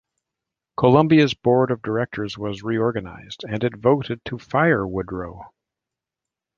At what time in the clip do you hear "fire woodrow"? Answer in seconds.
4.39-5.53